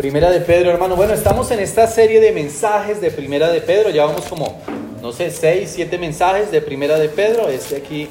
[0.00, 0.96] Primera de Pedro, hermano.
[0.96, 3.90] Bueno, estamos en esta serie de mensajes de Primera de Pedro.
[3.90, 4.58] Ya vamos como,
[5.02, 7.50] no sé, seis, siete mensajes de Primera de Pedro.
[7.50, 8.08] Este aquí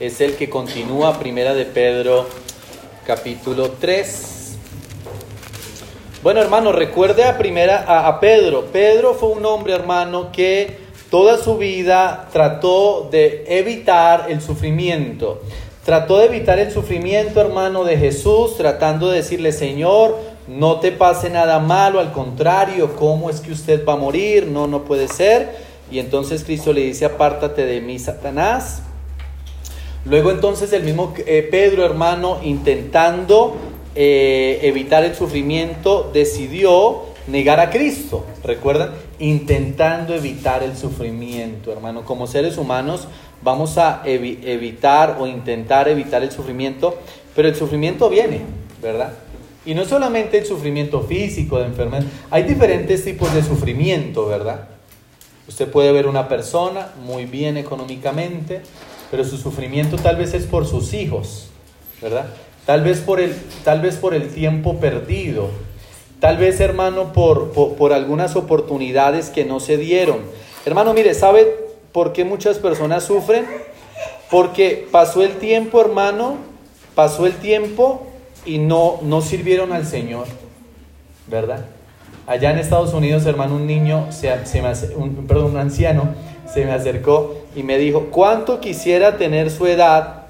[0.00, 2.26] es el que continúa Primera de Pedro,
[3.06, 4.56] capítulo 3.
[6.22, 8.68] Bueno, hermano, recuerde a primera a, a Pedro.
[8.72, 10.78] Pedro fue un hombre, hermano, que
[11.10, 15.42] toda su vida trató de evitar el sufrimiento.
[15.84, 21.30] Trató de evitar el sufrimiento, hermano, de Jesús, tratando de decirle, Señor, no te pase
[21.30, 24.46] nada malo, al contrario, ¿cómo es que usted va a morir?
[24.46, 25.70] No, no puede ser.
[25.90, 28.82] Y entonces Cristo le dice, apártate de mí, Satanás.
[30.04, 33.56] Luego entonces el mismo eh, Pedro, hermano, intentando
[33.94, 38.24] eh, evitar el sufrimiento, decidió negar a Cristo.
[38.44, 38.90] ¿Recuerdan?
[39.18, 42.04] Intentando evitar el sufrimiento, hermano.
[42.04, 43.08] Como seres humanos
[43.42, 46.98] vamos a evitar o intentar evitar el sufrimiento,
[47.34, 48.40] pero el sufrimiento viene,
[48.82, 49.12] ¿verdad?
[49.64, 54.68] Y no solamente el sufrimiento físico de enfermedad, hay diferentes tipos de sufrimiento, ¿verdad?
[55.48, 58.62] Usted puede ver una persona muy bien económicamente,
[59.10, 61.48] pero su sufrimiento tal vez es por sus hijos,
[62.00, 62.26] ¿verdad?
[62.64, 65.50] Tal vez por el, tal vez por el tiempo perdido,
[66.20, 70.18] tal vez hermano por, por, por algunas oportunidades que no se dieron.
[70.64, 71.59] Hermano, mire, ¿sabe
[71.92, 73.46] ¿Por qué muchas personas sufren?
[74.30, 76.36] Porque pasó el tiempo, hermano,
[76.94, 78.06] pasó el tiempo
[78.44, 80.26] y no, no sirvieron al Señor,
[81.26, 81.64] ¿verdad?
[82.26, 86.14] Allá en Estados Unidos, hermano, un niño, se, se me, un, perdón, un anciano,
[86.52, 90.26] se me acercó y me dijo, ¿cuánto quisiera tener su edad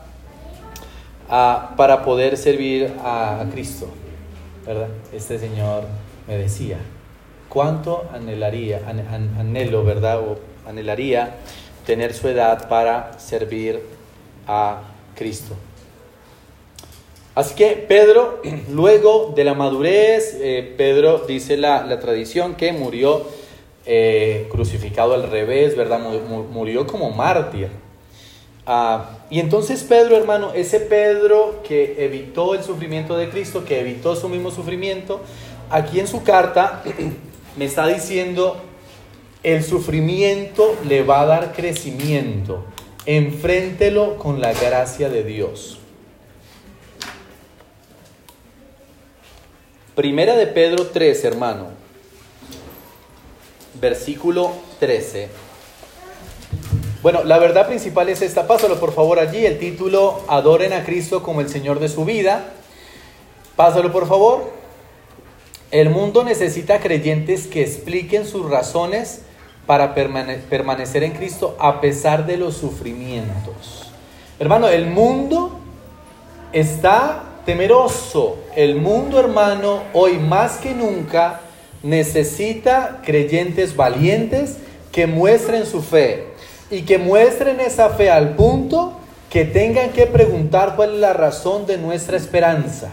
[1.29, 3.87] uh, para poder servir a, a, Cristo?
[4.67, 4.89] ¿Verdad?
[5.13, 5.85] Este señor
[6.27, 6.79] me decía,
[7.51, 10.21] ¿cuánto anhelaría, an, an, anhelo, verdad?
[10.71, 11.37] Anhelaría
[11.87, 13.81] tener su edad para servir
[14.47, 14.83] a
[15.15, 15.55] Cristo.
[17.35, 18.41] Así que Pedro,
[18.71, 23.27] luego de la madurez, eh, Pedro dice la, tradición que murió
[23.87, 26.01] eh, crucificado al revés, ¿verdad?
[26.01, 27.69] Murió como mártir.
[28.67, 34.15] Ah, y entonces Pedro, hermano, ese Pedro que evitó el sufrimiento de Cristo, que evitó
[34.17, 35.21] su mismo sufrimiento,
[35.71, 36.83] aquí en su carta
[37.57, 38.61] me está diciendo
[39.43, 42.65] el sufrimiento le va a dar crecimiento.
[43.07, 45.79] Enfréntelo con la gracia de Dios.
[49.95, 51.69] Primera de Pedro 3, hermano.
[53.81, 55.29] Versículo 13.
[57.03, 58.47] Bueno, la verdad principal es esta.
[58.47, 59.47] Pásalo por favor allí.
[59.47, 62.53] El título, Adoren a Cristo como el Señor de su vida.
[63.57, 64.53] Pásalo por favor.
[65.71, 69.23] El mundo necesita creyentes que expliquen sus razones
[69.71, 73.89] para permanecer en Cristo a pesar de los sufrimientos.
[74.41, 75.61] Hermano, el mundo
[76.53, 78.39] está temeroso.
[78.57, 81.43] El mundo, hermano, hoy más que nunca
[81.85, 84.57] necesita creyentes valientes
[84.91, 86.27] que muestren su fe
[86.69, 88.95] y que muestren esa fe al punto
[89.31, 92.89] que tengan que preguntar cuál es la razón de nuestra esperanza.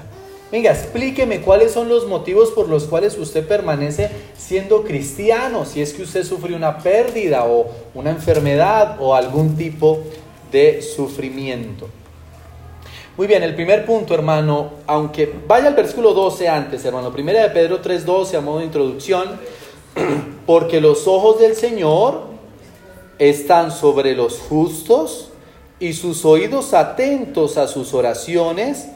[0.50, 5.94] Venga, explíqueme cuáles son los motivos por los cuales usted permanece siendo cristiano, si es
[5.94, 10.00] que usted sufrió una pérdida o una enfermedad o algún tipo
[10.50, 11.90] de sufrimiento.
[13.18, 17.50] Muy bien, el primer punto, hermano, aunque vaya al versículo 12 antes, hermano, primera de
[17.50, 19.40] Pedro 3:12 a modo de introducción,
[20.46, 22.22] porque los ojos del Señor
[23.20, 25.30] están sobre los justos
[25.80, 28.88] y sus oídos atentos a sus oraciones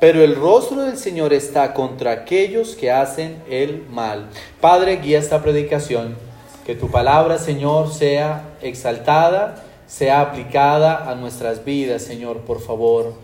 [0.00, 4.28] pero el rostro del Señor está contra aquellos que hacen el mal.
[4.60, 6.16] Padre, guía esta predicación,
[6.64, 13.14] que tu palabra, Señor, sea exaltada, sea aplicada a nuestras vidas, Señor, por favor.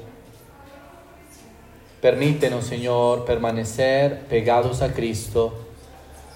[2.01, 5.55] Permítenos, Señor, permanecer pegados a Cristo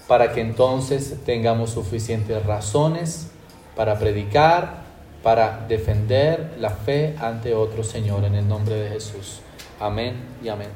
[0.07, 3.27] para que entonces tengamos suficientes razones
[3.75, 4.83] para predicar,
[5.21, 9.41] para defender la fe ante otro Señor, en el nombre de Jesús.
[9.79, 10.67] Amén y amén.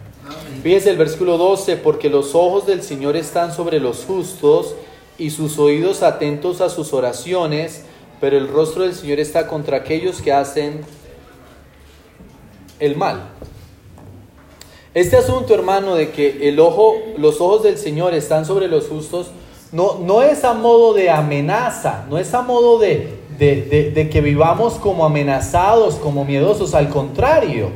[0.61, 4.75] Fíjese el versículo 12, porque los ojos del Señor están sobre los justos
[5.17, 7.83] y sus oídos atentos a sus oraciones,
[8.21, 10.81] pero el rostro del Señor está contra aquellos que hacen
[12.79, 13.29] el mal.
[14.93, 19.31] Este asunto, hermano, de que el ojo, los ojos del Señor están sobre los justos,
[19.73, 24.09] no, no es a modo de amenaza, no es a modo de, de, de, de
[24.09, 27.71] que vivamos como amenazados, como miedosos, al contrario.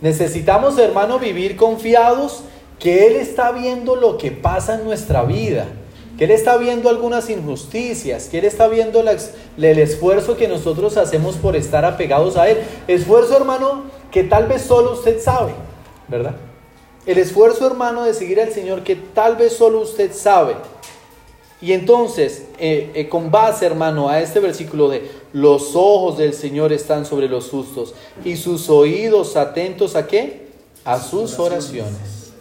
[0.00, 2.42] Necesitamos, hermano, vivir confiados
[2.78, 5.66] que Él está viendo lo que pasa en nuestra vida,
[6.16, 11.36] que Él está viendo algunas injusticias, que Él está viendo el esfuerzo que nosotros hacemos
[11.36, 12.58] por estar apegados a Él.
[12.86, 15.52] Esfuerzo, hermano, que tal vez solo usted sabe,
[16.06, 16.36] ¿verdad?
[17.06, 20.54] El esfuerzo, hermano, de seguir al Señor que tal vez solo usted sabe.
[21.60, 26.72] Y entonces, eh, eh, con base, hermano, a este versículo de los ojos del Señor
[26.72, 27.94] están sobre los justos
[28.24, 30.48] y sus oídos atentos a qué?
[30.84, 32.32] A sus oraciones.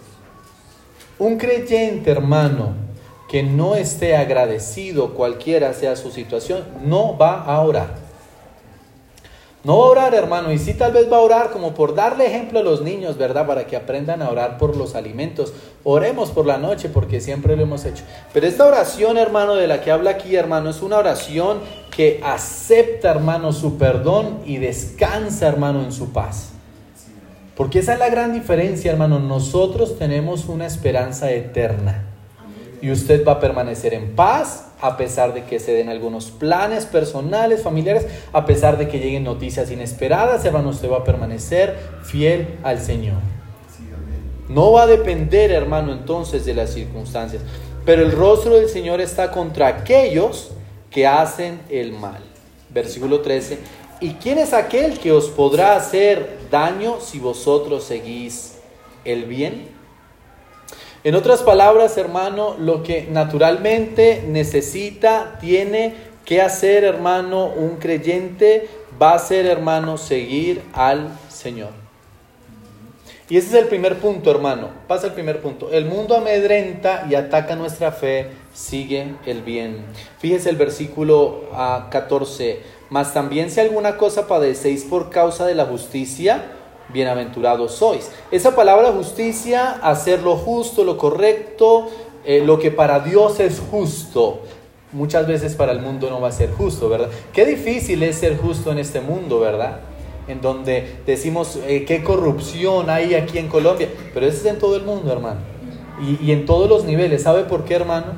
[1.17, 2.75] Un creyente, hermano,
[3.27, 8.06] que no esté agradecido cualquiera sea su situación, no va a orar.
[9.67, 12.63] No orar, hermano, y sí tal vez va a orar como por darle ejemplo a
[12.63, 13.45] los niños, ¿verdad?
[13.45, 15.51] Para que aprendan a orar por los alimentos.
[15.83, 18.05] Oremos por la noche porque siempre lo hemos hecho.
[18.31, 21.59] Pero esta oración, hermano, de la que habla aquí, hermano, es una oración
[21.93, 26.51] que acepta, hermano, su perdón y descansa, hermano, en su paz.
[27.57, 29.19] Porque esa es la gran diferencia, hermano.
[29.19, 32.06] Nosotros tenemos una esperanza eterna.
[32.81, 36.85] Y usted va a permanecer en paz a pesar de que se den algunos planes
[36.85, 42.59] personales, familiares, a pesar de que lleguen noticias inesperadas, hermano, usted va a permanecer fiel
[42.63, 43.17] al Señor.
[44.49, 47.41] No va a depender, hermano, entonces de las circunstancias.
[47.85, 50.51] Pero el rostro del Señor está contra aquellos
[50.89, 52.21] que hacen el mal.
[52.69, 53.59] Versículo 13.
[53.99, 58.57] ¿Y quién es aquel que os podrá hacer daño si vosotros seguís
[59.05, 59.76] el bien?
[61.07, 65.93] En otras palabras, hermano, lo que naturalmente necesita, tiene
[66.25, 68.67] que hacer, hermano, un creyente,
[69.01, 71.69] va a ser, hermano, seguir al Señor.
[73.29, 74.67] Y ese es el primer punto, hermano.
[74.89, 75.71] Pasa el primer punto.
[75.71, 79.85] El mundo amedrenta y ataca nuestra fe, sigue el bien.
[80.19, 81.45] Fíjese el versículo
[81.89, 82.59] 14.
[82.59, 86.51] Ah, Mas también si alguna cosa padecéis por causa de la justicia,
[86.89, 88.11] bienaventurados sois.
[88.31, 91.89] Esa palabra justicia, hacer lo justo, lo correcto,
[92.25, 94.41] eh, lo que para Dios es justo,
[94.91, 97.09] muchas veces para el mundo no va a ser justo, ¿verdad?
[97.33, 99.79] Qué difícil es ser justo en este mundo, ¿verdad?
[100.27, 104.75] En donde decimos eh, qué corrupción hay aquí en Colombia, pero eso es en todo
[104.75, 105.39] el mundo, hermano.
[106.21, 107.23] Y, en todos los niveles.
[107.23, 108.13] ¿Sabe por qué, hermano?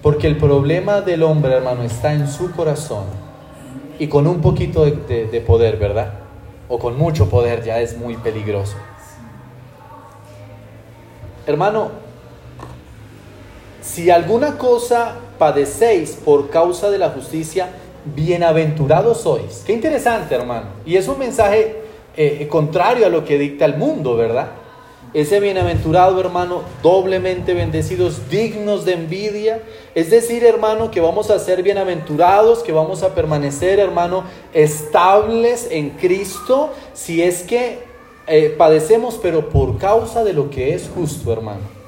[0.00, 3.04] Porque el problema del hombre, hermano, está en su corazón
[3.98, 6.19] y con un poquito de poder, ¿verdad?
[6.70, 8.76] O con mucho poder ya es muy peligroso.
[11.46, 11.90] Hermano,
[13.82, 17.70] si alguna cosa padecéis por causa de la justicia,
[18.04, 19.64] bienaventurados sois.
[19.66, 20.66] Qué interesante, hermano.
[20.86, 21.82] Y es un mensaje
[22.16, 24.50] eh, contrario a lo que dicta el mundo, ¿verdad?
[25.12, 29.62] Ese bienaventurado hermano, doblemente bendecidos, dignos de envidia.
[29.94, 35.90] Es decir, hermano, que vamos a ser bienaventurados, que vamos a permanecer, hermano, estables en
[35.90, 37.80] Cristo, si es que
[38.26, 41.80] eh, padecemos, pero por causa de lo que es justo, hermano.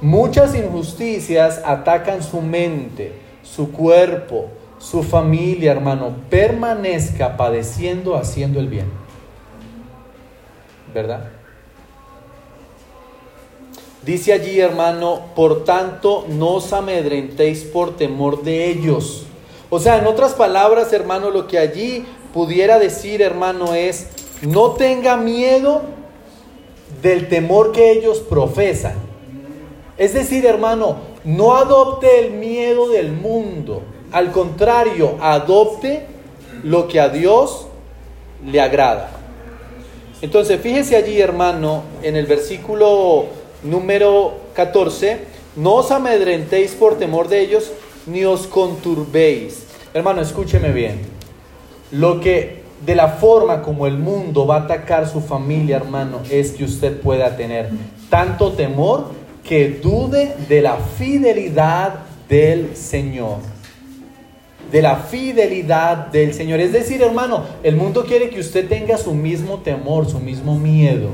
[0.00, 3.12] Muchas injusticias atacan su mente,
[3.42, 4.46] su cuerpo,
[4.78, 6.12] su familia, hermano.
[6.28, 8.86] Permanezca padeciendo, haciendo el bien.
[10.92, 11.37] ¿Verdad?
[14.04, 19.24] Dice allí, hermano, por tanto, no os amedrentéis por temor de ellos.
[19.70, 24.06] O sea, en otras palabras, hermano, lo que allí pudiera decir, hermano, es,
[24.42, 25.82] no tenga miedo
[27.02, 28.94] del temor que ellos profesan.
[29.98, 33.82] Es decir, hermano, no adopte el miedo del mundo.
[34.12, 36.06] Al contrario, adopte
[36.62, 37.66] lo que a Dios
[38.46, 39.10] le agrada.
[40.22, 43.26] Entonces, fíjese allí, hermano, en el versículo
[43.62, 45.18] número 14,
[45.56, 47.72] no os amedrentéis por temor de ellos,
[48.06, 49.64] ni os conturbéis.
[49.94, 51.00] Hermano, escúcheme bien.
[51.90, 56.52] Lo que de la forma como el mundo va a atacar su familia, hermano, es
[56.52, 57.70] que usted pueda tener
[58.08, 59.06] tanto temor
[59.42, 61.94] que dude de la fidelidad
[62.28, 63.38] del Señor.
[64.70, 66.60] De la fidelidad del Señor.
[66.60, 71.08] Es decir, hermano, el mundo quiere que usted tenga su mismo temor, su mismo miedo.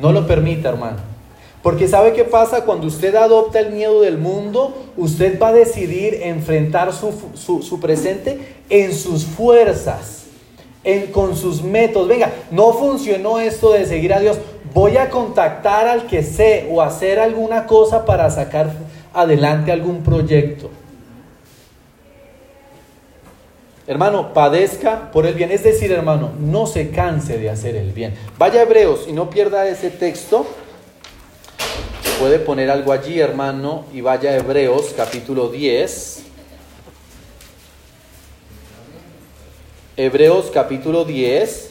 [0.00, 1.07] No lo permita, hermano.
[1.68, 6.14] Porque sabe qué pasa cuando usted adopta el miedo del mundo, usted va a decidir
[6.22, 8.38] enfrentar su, presente
[8.70, 10.28] en sus fuerzas,
[10.82, 12.08] en, con sus métodos.
[12.08, 14.38] Venga, no funcionó esto de seguir a Dios,
[14.72, 18.72] voy a contactar al que sé o hacer alguna cosa para sacar
[19.12, 20.70] adelante algún proyecto.
[23.86, 25.50] Hermano, padezca por el bien.
[25.50, 28.14] Es decir, hermano, no se canse de hacer el bien.
[28.38, 30.46] Vaya Hebreos y no pierda ese texto
[32.18, 36.24] puede poner algo allí, hermano, y vaya a Hebreos capítulo 10.
[39.96, 41.70] Hebreos capítulo 10.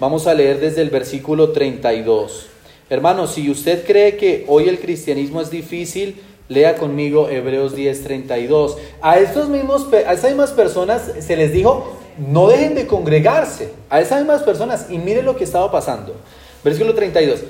[0.00, 2.46] Vamos a leer desde el versículo 32.
[2.88, 8.78] Hermano, si usted cree que hoy el cristianismo es difícil, lea conmigo Hebreos 10, 32.
[9.02, 13.70] A, estos mismos, a esas mismas personas se les dijo, no dejen de congregarse.
[13.90, 16.14] A esas mismas personas, y mire lo que estaba pasando.
[16.64, 17.40] Versículo 32.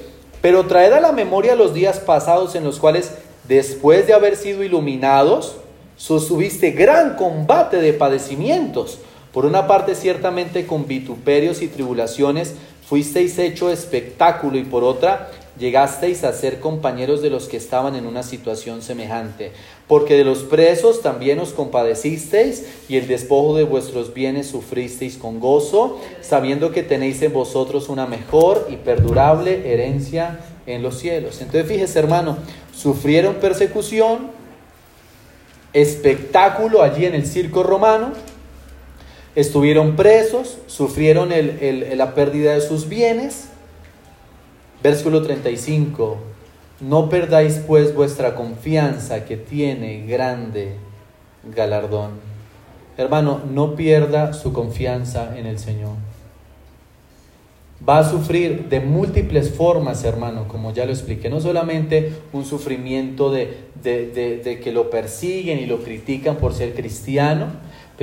[0.41, 3.13] Pero traed a la memoria los días pasados en los cuales,
[3.49, 5.57] después de haber sido iluminados,
[5.97, 8.99] sostuviste gran combate de padecimientos.
[9.33, 12.55] Por una parte, ciertamente con vituperios y tribulaciones
[12.89, 18.07] fuisteis hecho espectáculo y por otra, llegasteis a ser compañeros de los que estaban en
[18.07, 19.53] una situación semejante.
[19.89, 25.41] Porque de los presos también os compadecisteis y el despojo de vuestros bienes sufristeis con
[25.41, 31.41] gozo, sabiendo que tenéis en vosotros una mejor y perdurable herencia en los cielos.
[31.41, 32.37] Entonces fíjese hermano,
[32.75, 34.31] sufrieron persecución,
[35.73, 38.13] espectáculo allí en el circo romano,
[39.35, 43.49] estuvieron presos, sufrieron la pérdida de sus bienes.
[44.83, 46.19] Versículo 35,
[46.81, 50.77] no perdáis pues vuestra confianza que tiene grande
[51.45, 52.13] galardón.
[52.97, 56.08] Hermano, no pierda su confianza en el Señor.
[57.87, 61.31] Va a sufrir de múltiples formas, hermano, como ya lo expliqué.
[61.31, 67.47] No solamente un sufrimiento de, de que lo persiguen y lo critican por ser cristiano,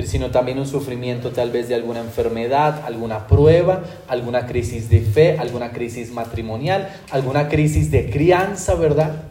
[0.04, 5.38] sino también un sufrimiento tal vez de alguna enfermedad, alguna prueba, alguna crisis de fe,
[5.38, 9.22] alguna crisis matrimonial, alguna crisis de crianza, ¿verdad?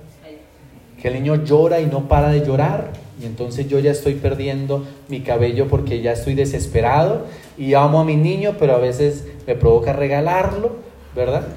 [0.99, 4.85] Que el niño llora y no para de llorar y entonces yo ya estoy perdiendo
[5.07, 7.25] mi cabello porque ya estoy desesperado
[7.57, 10.75] y amo a mi niño, pero a veces me provoca regalarlo,
[11.15, 11.47] ¿verdad?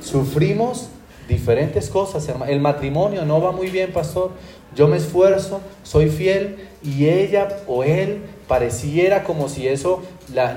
[0.00, 0.88] Sufrimos
[1.28, 2.50] diferentes cosas, hermano.
[2.50, 4.30] El matrimonio no va muy bien, pastor.
[4.74, 10.02] Yo me esfuerzo, soy fiel y ella o él pareciera como si eso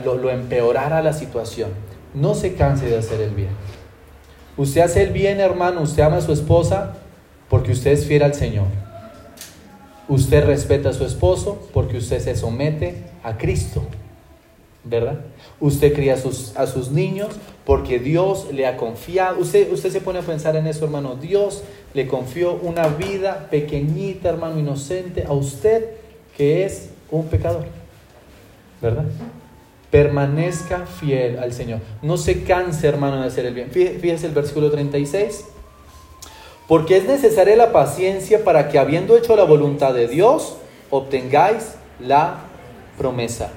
[0.05, 1.71] lo, empeorara la situación.
[2.13, 3.49] No se canse de hacer el bien.
[4.57, 6.93] Usted hace el bien, hermano, usted ama a su esposa
[7.49, 8.67] porque usted es fiel al Señor.
[10.11, 13.81] Usted respeta a su esposo porque usted se somete a Cristo.
[14.83, 15.21] ¿Verdad?
[15.61, 17.29] Usted cría a sus, a sus niños
[17.65, 19.39] porque Dios le ha confiado.
[19.39, 21.15] Usted, usted se pone a pensar en eso, hermano.
[21.15, 21.63] Dios
[21.93, 25.91] le confió una vida pequeñita, hermano, inocente a usted
[26.35, 27.63] que es un pecador.
[28.81, 29.05] ¿Verdad?
[29.91, 31.79] Permanezca fiel al Señor.
[32.01, 33.71] No se canse, hermano, de hacer el bien.
[33.71, 35.45] Fíjese el versículo 36.
[36.71, 40.55] Porque es necesaria la paciencia para que habiendo hecho la voluntad de Dios,
[40.89, 42.43] obtengáis la
[42.97, 43.49] promesa.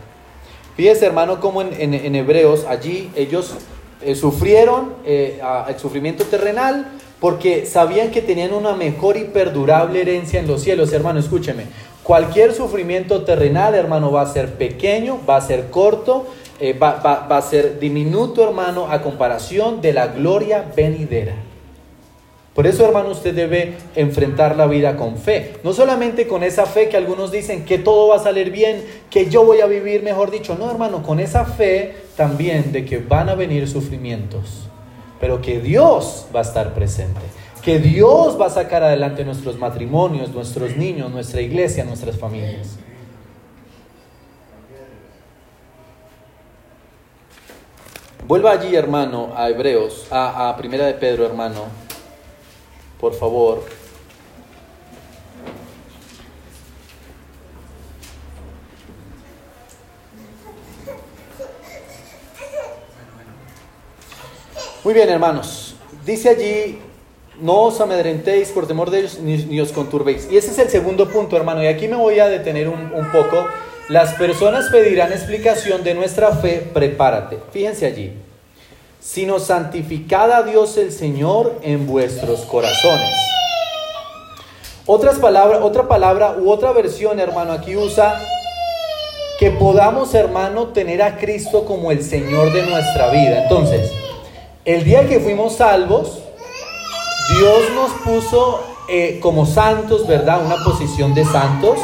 [0.76, 3.54] Fíjese, hermano, como en, Hebreos, allí ellos
[4.02, 6.88] eh, sufrieron eh, el sufrimiento terrenal
[7.21, 10.92] porque sabían que tenían una mejor y perdurable herencia en los cielos.
[10.92, 11.66] Hermano, escúcheme,
[12.02, 16.26] cualquier sufrimiento terrenal, hermano, va a ser pequeño, va a ser corto,
[16.59, 21.54] eh, va, va a ser diminuto, hermano, a comparación de la gloria venidera.
[22.55, 25.57] Por eso, hermano, usted debe enfrentar la vida con fe.
[25.65, 29.29] No solamente con esa fe que algunos dicen que todo va a salir bien, que
[29.29, 30.55] yo voy a vivir, mejor dicho.
[30.57, 34.69] No, hermano, con esa fe también de que van a venir sufrimientos,
[35.19, 37.21] pero que Dios va a estar presente.
[37.61, 42.77] Que Dios va a sacar adelante nuestros matrimonios, nuestros niños, nuestra iglesia, nuestras familias.
[48.29, 51.84] Vuelva allí, hermano, a Hebreos, a, a Primera de Pedro, hermano
[53.05, 53.63] por favor.
[64.83, 65.77] Muy bien, hermanos.
[66.07, 66.79] Dice allí,
[67.43, 70.27] no os amedrentéis por temor de ellos, ni, os conturbéis.
[70.31, 71.63] Y ese es el segundo punto, hermano.
[71.63, 73.47] Y aquí me voy a detener un, un poco.
[73.91, 77.37] Las personas pedirán explicación de nuestra fe, prepárate.
[77.53, 78.15] Fíjense allí
[79.05, 83.15] sino santificad a Dios el Señor en vuestros corazones.
[84.87, 88.19] Otras palabras, otra palabra u otra versión, hermano, aquí usa
[89.39, 93.43] que podamos, hermano, tener a Cristo como el Señor de nuestra vida.
[93.43, 93.93] Entonces,
[94.65, 96.23] el día que fuimos salvos,
[97.37, 100.45] Dios nos puso eh, como santos, ¿verdad?
[100.45, 101.79] Una posición de santos.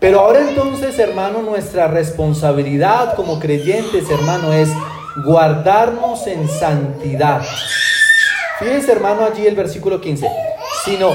[0.00, 4.70] Pero ahora entonces, hermano, nuestra responsabilidad como creyentes, hermano, es
[5.24, 7.42] guardarnos en santidad.
[8.58, 10.28] Fíjense hermano allí el versículo 15,
[10.84, 11.12] sino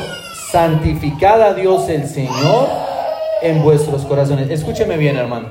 [0.51, 2.67] santificad a Dios el Señor
[3.41, 4.49] en vuestros corazones.
[4.49, 5.49] Escúcheme bien hermano.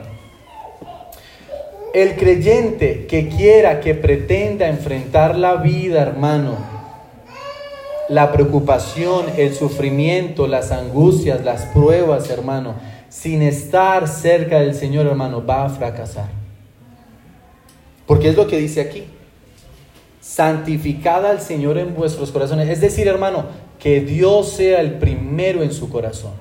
[1.93, 6.57] El creyente que quiera, que pretenda enfrentar la vida, hermano,
[8.09, 12.75] la preocupación, el sufrimiento, las angustias, las pruebas, hermano,
[13.09, 16.40] sin estar cerca del Señor, hermano, va a fracasar.
[18.11, 19.05] Porque es lo que dice aquí.
[20.21, 22.69] Santificad al Señor en vuestros corazones.
[22.69, 23.45] Es decir, hermano,
[23.79, 26.33] que Dios sea el primero en su corazón.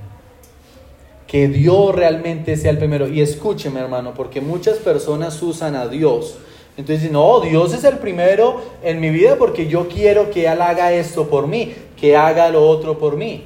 [1.28, 3.08] Que Dios realmente sea el primero.
[3.08, 6.40] Y escúcheme, hermano, porque muchas personas usan a Dios
[6.76, 10.92] Entonces, no, Dios es el primero en mi vida porque yo quiero que Él haga
[10.92, 13.44] esto por mí, que haga lo otro por mí.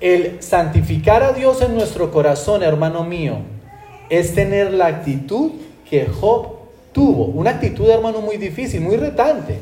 [0.00, 3.38] El santificar a Dios en nuestro corazón, hermano mío,
[4.10, 5.50] es tener la actitud
[5.90, 6.55] que Job
[6.96, 7.26] tuvo.
[7.26, 9.58] Una actitud, hermano, muy difícil, muy retante.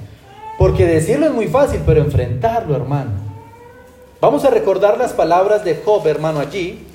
[0.56, 3.10] Porque decirlo es muy fácil, pero enfrentarlo, hermano.
[4.20, 6.86] Vamos a recordar las palabras de Job, hermano, allí.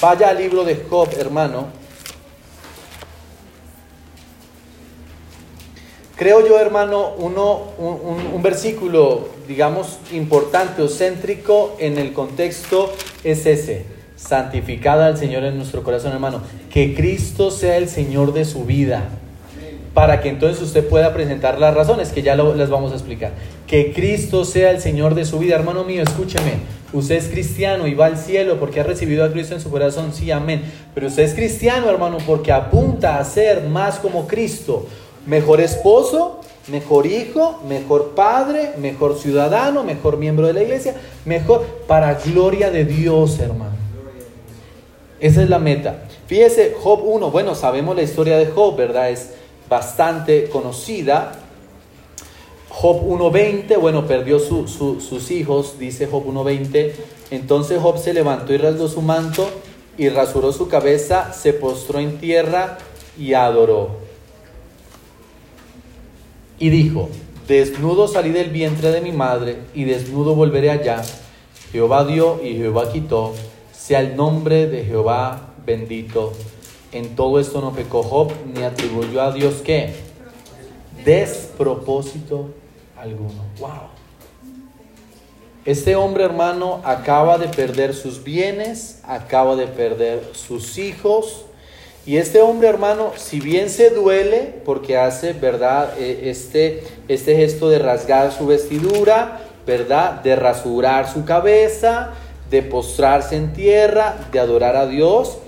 [0.00, 1.68] Vaya al libro de Job, hermano.
[6.16, 12.92] Creo yo, hermano, uno, un, versículo, digamos, importante o céntrico en el contexto
[13.22, 13.86] es ese.
[14.16, 16.42] Santificada al Señor en nuestro corazón, hermano.
[16.70, 19.10] Que Cristo sea el Señor de su vida.
[19.94, 23.32] Para que entonces usted pueda presentar las razones que ya les vamos a explicar.
[23.66, 25.54] Que Cristo sea el Señor de su vida.
[25.54, 26.54] Hermano mío, escúcheme.
[26.92, 30.12] Usted es cristiano y va al cielo porque ha recibido a Cristo en su corazón.
[30.12, 30.62] Sí, amén.
[30.94, 34.86] Pero usted es cristiano, hermano, porque apunta a ser más como Cristo
[35.26, 42.14] Mejor esposo, mejor hijo, mejor padre, mejor ciudadano, mejor miembro de la iglesia, mejor para
[42.14, 43.76] gloria de Dios, hermano.
[45.20, 46.04] Esa es la meta.
[46.26, 49.10] Fíjese, Job 1, bueno, sabemos la historia de Job, ¿verdad?
[49.10, 49.30] Es
[49.68, 51.40] bastante conocida.
[52.68, 56.92] Job 1.20, bueno, perdió sus hijos, dice Job 1.20.
[57.30, 59.48] Entonces Job se levantó y rasgó su manto
[59.96, 62.78] y rasuró su cabeza, se postró en tierra
[63.18, 63.90] y adoró.
[66.58, 67.08] Y dijo,
[67.46, 71.02] desnudo salí del vientre de mi madre y desnudo volveré allá.
[71.72, 73.34] Jehová dio y Jehová quitó.
[73.72, 76.32] Sea el nombre de Jehová bendito.
[76.94, 79.92] En todo esto no pecó Job ni atribuyó a Dios qué?
[81.04, 82.50] Despropósito
[82.96, 83.44] alguno.
[83.58, 83.90] Wow.
[85.66, 91.44] Este hombre hermano acaba de perder sus bienes, acaba de perder sus hijos,
[92.06, 95.98] y este hombre, hermano, si bien se duele porque hace, ¿verdad?
[95.98, 100.20] E, este, este gesto de rasgar su vestidura, ¿verdad?
[100.20, 102.10] De rasurar su cabeza,
[102.50, 105.38] de postrarse en tierra, de adorar a Dios.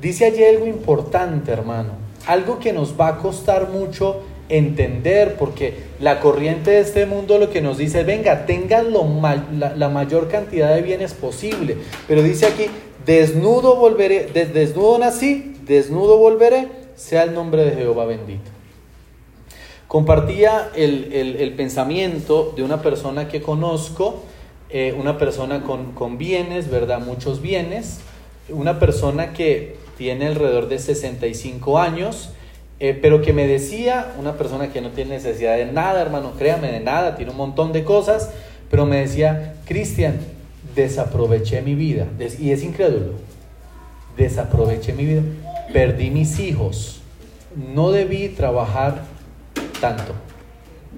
[0.00, 1.90] Dice allí algo importante, hermano.
[2.26, 7.50] Algo que nos va a costar mucho entender, porque la corriente de este mundo lo
[7.50, 9.06] que nos dice, venga, tengan lo
[9.52, 11.76] la, mayor cantidad de bienes posible.
[12.08, 12.66] Pero dice aquí,
[13.06, 18.50] desnudo volveré, desnudo nací, desnudo volveré, sea el nombre de Jehová bendito.
[19.86, 24.22] Compartía el, pensamiento de una persona que conozco,
[24.68, 27.00] eh, una persona con, bienes, ¿verdad?
[27.00, 28.00] Muchos bienes,
[28.50, 32.30] una persona que tiene alrededor de 65 años,
[32.78, 36.72] eh, pero que me decía, una persona que no tiene necesidad de nada, hermano, créame,
[36.72, 38.30] de nada, tiene un montón de cosas,
[38.70, 40.18] pero me decía, Cristian,
[40.74, 42.06] desaproveché mi vida,
[42.38, 43.12] y es incrédulo,
[44.16, 45.22] desaproveché mi vida
[45.70, 47.02] perdí mis hijos,
[47.74, 49.02] no debí trabajar
[49.82, 50.14] tanto.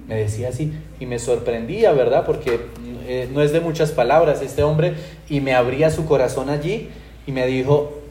[0.07, 2.25] Me decía así y me sorprendía, ¿verdad?
[2.25, 2.67] Porque
[3.05, 4.93] eh, no es de muchas palabras este hombre
[5.29, 6.89] y me abría su corazón allí
[7.27, 8.02] y me dijo,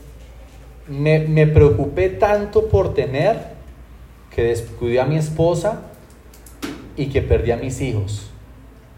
[0.89, 3.53] me, preocupé tanto por tener
[4.35, 5.83] que descuidé a mi esposa
[6.97, 8.31] y que perdí a mis hijos.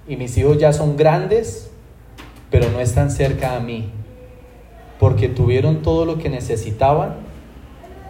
[0.06, 1.70] Y mis hijos ya son grandes,
[2.50, 3.90] pero no están cerca a mí,
[4.98, 7.24] porque tuvieron todo lo que necesitaban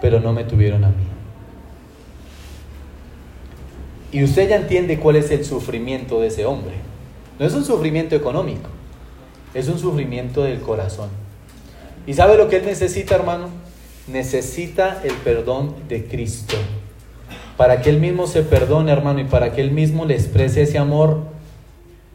[0.05, 1.07] pero no me tuvieron a mí.
[4.13, 6.75] Y usted ya entiende cuál es el sufrimiento de ese hombre.
[7.39, 8.69] No es un sufrimiento económico,
[9.55, 11.09] es un sufrimiento del corazón.
[12.07, 13.49] ¿Y sabe lo que él necesita, hermano?
[14.07, 16.57] Necesita el perdón de Cristo.
[17.57, 20.79] Para que él mismo se perdone, hermano, y para que él mismo le exprese ese
[20.79, 21.23] amor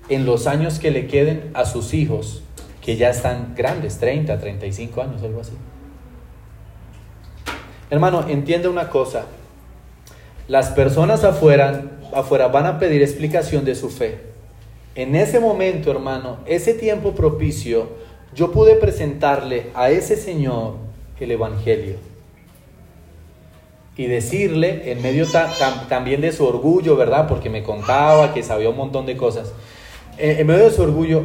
[0.10, 2.44] en los años que le queden a sus hijos,
[2.82, 5.54] que ya están grandes, 30, 35 años, algo así.
[7.90, 9.26] Hermano, entiende una cosa.
[10.48, 14.20] Las personas afuera, afuera van a pedir explicación de su fe.
[14.96, 17.88] En ese momento, hermano, ese tiempo propicio,
[18.36, 20.89] yo pude presentarle a ese Señor
[21.26, 21.96] el Evangelio.
[23.96, 25.26] Y decirle, en medio
[25.90, 27.28] también de su orgullo, ¿verdad?
[27.28, 29.52] Porque me contaba que sabía un montón de cosas.
[30.18, 31.24] en medio de su orgullo,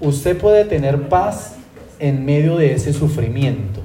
[0.00, 1.54] usted puede tener paz
[1.98, 3.80] en medio de ese sufrimiento.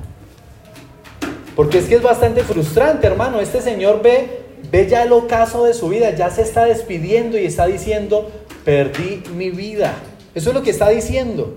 [1.56, 3.40] Porque es que es bastante frustrante, hermano.
[3.40, 7.46] Este señor ve, ve ya el ocaso de su vida, ya se está despidiendo y
[7.46, 8.32] está diciendo,
[8.64, 9.94] perdí mi vida.
[10.34, 11.56] Eso es lo que está diciendo.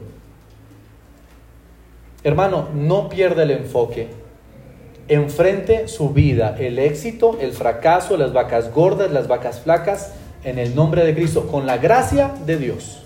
[2.25, 4.09] Hermano, no pierda el enfoque.
[5.07, 10.75] Enfrente su vida, el éxito, el fracaso, las vacas gordas, las vacas flacas, en el
[10.75, 13.03] nombre de Cristo, con la gracia de Dios.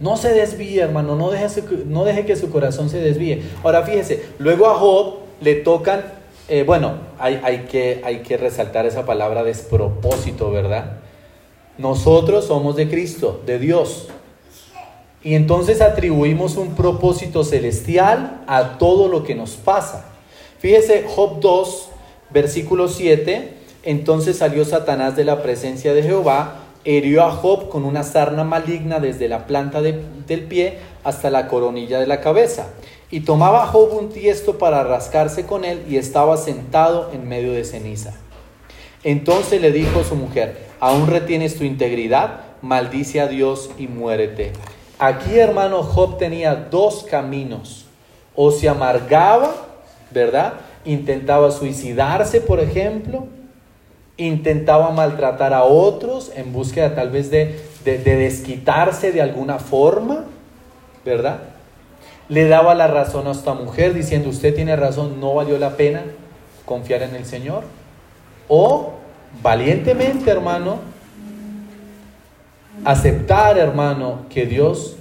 [0.00, 3.42] No se desvíe, hermano, no deje, que su corazón se desvíe.
[3.62, 6.16] Ahora fíjese, luego a Job le tocan
[6.48, 10.98] eh, bueno, hay, hay, que, hay que resaltar esa palabra despropósito, ¿verdad?
[11.76, 14.08] Nosotros somos de Cristo, de Dios.
[15.22, 20.04] Y entonces atribuimos un propósito celestial a todo lo que nos pasa.
[20.58, 21.88] Fíjese, Job 2,
[22.30, 23.52] versículo 7,
[23.82, 29.00] entonces salió Satanás de la presencia de Jehová, hirió a Job con una sarna maligna
[29.00, 32.68] desde la planta del pie hasta la coronilla de la cabeza.
[33.10, 37.64] Y tomaba Job un tiesto para rascarse con él y estaba sentado en medio de
[37.64, 38.14] ceniza.
[39.04, 42.40] Entonces le dijo su mujer, ¿aún retienes tu integridad?
[42.62, 44.52] Maldice a Dios y muérete.
[44.98, 47.86] Aquí, hermano, Job tenía dos caminos.
[48.34, 49.54] O se amargaba,
[50.10, 50.54] ¿verdad?
[50.84, 53.26] Intentaba suicidarse, por ejemplo.
[54.16, 60.24] Intentaba maltratar a otros en búsqueda tal vez de, de, de desquitarse de alguna forma,
[61.04, 61.40] ¿verdad?
[62.28, 66.02] le daba la razón a esta mujer diciendo, usted tiene razón, no valió la pena
[66.64, 67.64] confiar en el Señor.
[68.48, 68.94] O
[69.42, 70.78] valientemente, hermano,
[72.84, 74.96] aceptar, hermano, que Dios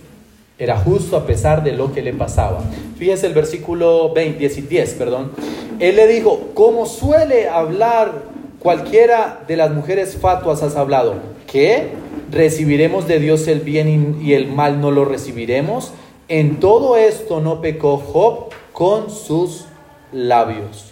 [0.57, 2.61] era justo a pesar de lo que le pasaba.
[2.97, 5.31] Fíjese el versículo 20, 10 10, perdón.
[5.79, 8.23] Él le dijo, como suele hablar
[8.59, 11.15] cualquiera de las mujeres fatuas has hablado,
[11.51, 11.89] ¿qué?
[12.31, 15.91] ¿Recibiremos de Dios el bien y el mal no lo recibiremos?
[16.27, 19.65] En todo esto no pecó Job con sus
[20.11, 20.91] labios.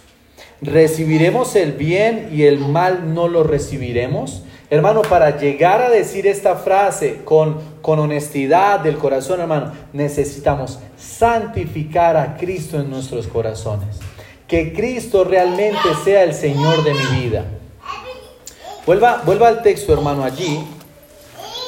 [0.60, 4.42] ¿Recibiremos el bien y el mal no lo recibiremos?
[4.74, 12.16] Hermano, para llegar a decir esta frase con, con honestidad del corazón, hermano, necesitamos santificar
[12.16, 14.00] a Cristo en nuestros corazones.
[14.48, 17.44] Que Cristo realmente sea el Señor de mi vida.
[18.84, 20.66] Vuelva, vuelva al texto, hermano, allí.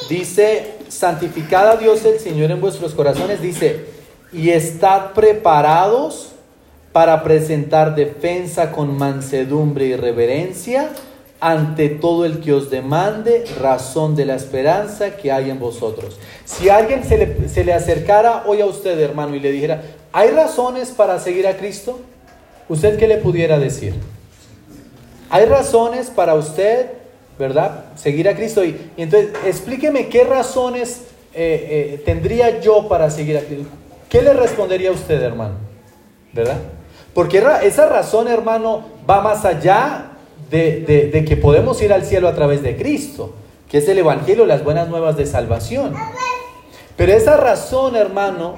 [0.09, 3.85] Dice santificad a Dios el Señor en vuestros corazones, dice,
[4.33, 6.33] y estad preparados
[6.91, 10.89] para presentar defensa con mansedumbre y reverencia
[11.39, 16.17] ante todo el que os demande razón de la esperanza que hay en vosotros.
[16.45, 20.31] Si alguien se le, se le acercara hoy a usted, hermano, y le dijera, ¿hay
[20.31, 21.99] razones para seguir a Cristo?
[22.69, 23.93] ¿Usted qué le pudiera decir?
[25.29, 26.97] ¿Hay razones para usted
[27.37, 27.85] ¿verdad?
[27.95, 28.63] Seguir a Cristo.
[28.63, 33.67] Y, entonces, explíqueme qué razones eh, eh, tendría yo para seguir a Cristo.
[34.09, 35.55] ¿Qué le respondería usted, hermano?
[36.33, 36.57] ¿Verdad?
[37.13, 40.06] Porque esa razón, hermano, va más allá
[40.49, 43.33] de, de, que podemos ir al cielo a través de Cristo,
[43.69, 45.93] que es el Evangelio, las buenas nuevas de salvación.
[46.95, 48.55] Pero esa razón, hermano,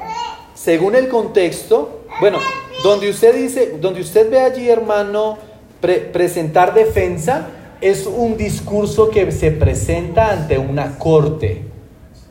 [0.53, 2.39] según el contexto, bueno,
[2.83, 5.37] donde usted dice, donde usted ve allí, hermano,
[5.81, 7.47] presentar defensa,
[7.81, 11.63] es un discurso que se presenta ante una corte,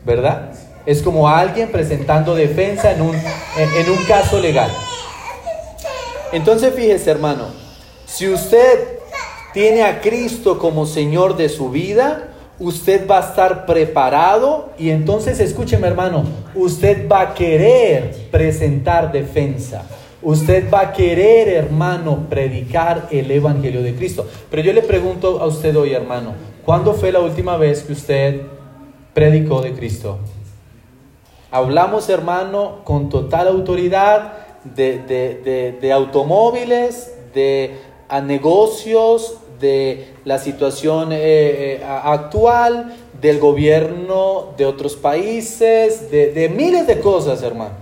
[0.05, 0.51] ¿verdad?
[0.85, 4.71] Es como alguien presentando defensa en un, en, un caso legal.
[6.31, 7.47] Entonces fíjese hermano,
[8.05, 8.98] si usted
[9.53, 15.39] tiene a Cristo como Señor de su vida, usted va a estar preparado y entonces
[15.39, 16.23] escúcheme hermano,
[16.55, 19.83] usted va a querer presentar defensa.
[20.21, 24.27] Usted va a querer, hermano, predicar el Evangelio de Cristo.
[24.51, 26.33] Pero yo le pregunto a usted hoy, hermano,
[26.65, 28.41] ¿cuándo fue la última vez que usted
[29.13, 30.19] predicó de Cristo?
[31.51, 34.33] Hablamos, hermano, con total autoridad
[34.65, 37.77] de, automóviles, de
[38.21, 47.01] negocios, de la situación eh, eh, actual, del gobierno de otros países, de miles de
[47.01, 47.73] cosas, hermano.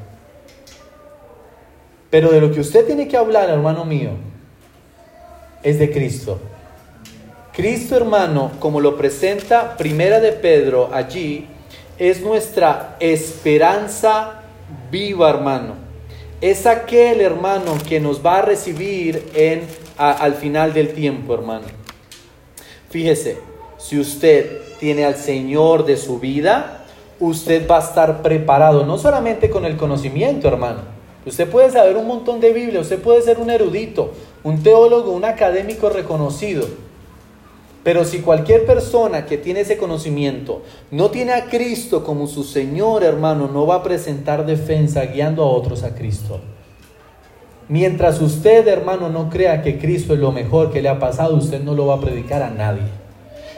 [2.10, 4.12] Pero de lo que usted tiene que hablar, hermano mío,
[5.62, 6.40] es de Cristo.
[7.54, 11.48] Cristo, hermano, como lo presenta Primera de Pedro allí,
[11.98, 14.44] es nuestra esperanza
[14.92, 15.74] viva, hermano.
[16.40, 19.62] Es aquel hermano que nos va a recibir en,
[19.98, 21.66] al final del tiempo, hermano.
[22.90, 23.38] Fíjese,
[23.78, 26.86] si usted tiene al Señor de su vida,
[27.20, 32.08] usted va a estar preparado, no solamente con el conocimiento, hermano, Usted puede saber un
[32.08, 34.14] montón de Biblia, usted puede ser un erudito,
[34.46, 36.66] un teólogo, un académico reconocido.
[37.84, 43.04] Pero si cualquier persona que tiene ese conocimiento no tiene a Cristo como su Señor,
[43.04, 46.40] hermano, no va a presentar defensa guiando a otros a Cristo.
[47.70, 51.62] Mientras usted, hermano, no crea que Cristo es lo mejor que le ha pasado, usted
[51.62, 52.84] no lo va a predicar a nadie.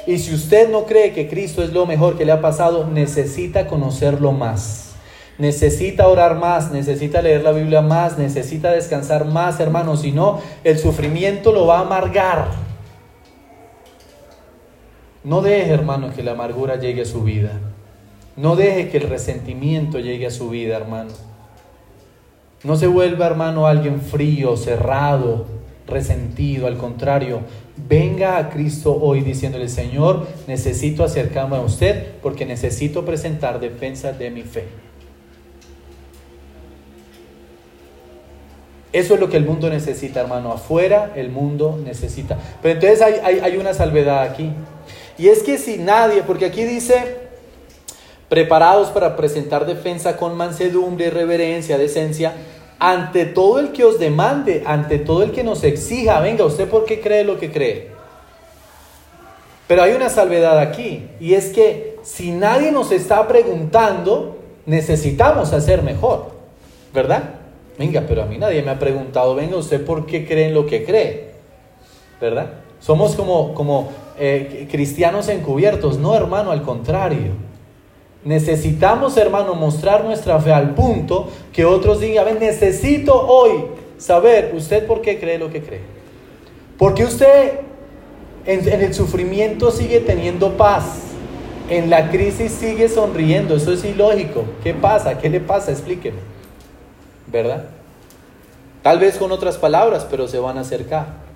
[0.08, 3.68] Y si usted no cree que Cristo es lo mejor que le ha pasado, necesita
[3.68, 4.96] conocerlo más.
[5.38, 9.96] Necesita orar más, necesita leer la Biblia más, necesita descansar más, hermano.
[9.96, 12.48] Si no, el sufrimiento lo va a amargar.
[15.24, 17.52] No deje, hermano, que la amargura llegue a su vida.
[18.36, 21.29] No deje que el resentimiento llegue a su vida, hermano.
[22.64, 25.46] No se vuelva, hermano, alguien frío, cerrado,
[25.88, 27.42] resentido, al contrario,
[27.88, 34.30] venga a Cristo hoy diciéndole, Señor, necesito acercarme a usted porque necesito presentar defensa de
[34.30, 34.66] mi fe.
[38.92, 40.52] Eso es lo que el mundo necesita, hermano.
[40.52, 42.38] Afuera el mundo necesita.
[42.62, 44.52] Pero entonces hay, hay, una salvedad aquí.
[45.18, 47.29] Y es que si nadie, porque aquí dice,
[48.30, 52.34] preparados para presentar defensa con mansedumbre, reverencia, decencia,
[52.78, 56.86] ante todo el que os demande, ante todo el que nos exija, venga, ¿usted por
[56.86, 57.90] qué cree lo que cree?
[59.68, 65.84] Pero hay una salvedad aquí, y es que si nadie nos está preguntando, necesitamos hacer
[65.84, 66.32] mejor,
[66.94, 67.36] ¿verdad?
[67.78, 70.66] Venga, pero a mí nadie me ha preguntado, venga, ¿usted por qué cree en lo
[70.66, 71.32] que cree?
[72.22, 72.54] ¿Verdad?
[72.80, 77.50] Somos como, como eh, cristianos encubiertos, no hermano, al contrario.
[78.24, 83.66] Necesitamos, hermano, mostrar nuestra fe al punto que otros digan, ven, necesito hoy
[83.98, 85.82] saber usted por qué cree lo que cree.
[86.78, 87.62] Porque usted
[88.46, 91.04] en, en, el sufrimiento sigue teniendo paz,
[91.70, 94.44] en la crisis sigue sonriendo, eso es ilógico.
[94.64, 95.18] ¿Qué pasa?
[95.18, 95.72] ¿Qué le pasa?
[95.72, 96.20] Explíqueme.
[97.28, 97.66] ¿Verdad?
[98.82, 101.30] Tal vez con otras palabras, pero se van a acercar.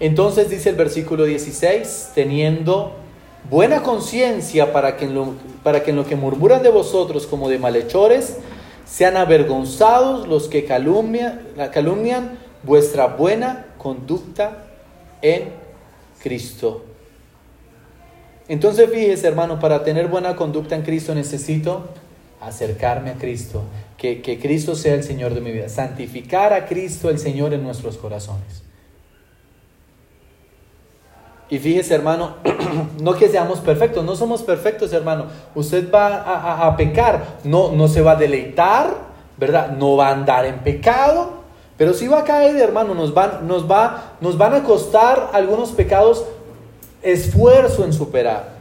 [0.00, 2.92] Entonces dice el versículo 16, teniendo
[3.50, 7.48] buena conciencia para, que en lo, para que en lo que murmuran de vosotros como
[7.48, 8.38] de malhechores,
[8.86, 11.40] sean avergonzados los que calumnian,
[11.72, 14.64] calumnian vuestra buena conducta
[15.22, 15.50] en
[16.22, 16.84] Cristo.
[18.48, 21.88] Entonces fíjese hermano, para tener buena conducta en Cristo necesito
[22.40, 23.62] acercarme a Cristo,
[23.96, 27.62] que, que Cristo sea el Señor de mi vida, santificar a Cristo el Señor en
[27.62, 28.63] nuestros corazones.
[31.50, 32.36] Y fíjese, hermano,
[33.00, 35.26] no que seamos perfectos, no somos perfectos, hermano.
[35.54, 38.94] Usted va a, pecar, no, no se va a deleitar,
[39.36, 39.70] ¿verdad?
[39.72, 41.44] No va a andar en pecado,
[41.76, 42.94] pero sí va a caer, hermano.
[42.94, 46.24] Nos van, nos va, nos van a costar algunos pecados
[47.02, 48.54] esfuerzo en superar.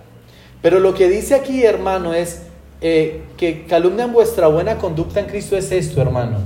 [0.62, 2.44] Pero lo que dice aquí, hermano, es
[2.82, 6.40] eh, que calumnian vuestra buena conducta en Cristo es esto, hermano.